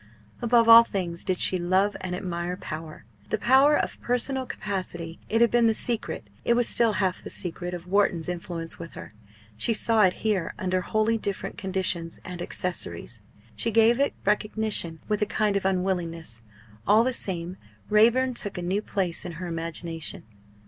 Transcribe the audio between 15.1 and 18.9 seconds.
a kind of unwillingness. All the same, Raeburn took a new